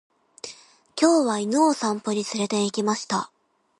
[0.99, 3.29] 今日は犬を散歩に連れて行きました。